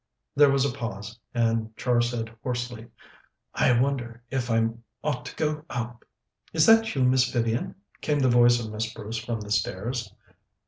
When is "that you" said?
6.65-7.03